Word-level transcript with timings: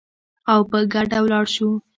او 0.51 0.59
په 0.71 0.77
ګډه 0.93 1.17
ولاړ 1.23 1.45
شو 1.55 1.69